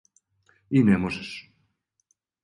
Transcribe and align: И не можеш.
И 0.79 0.81
не 0.87 0.97
можеш. 1.03 1.29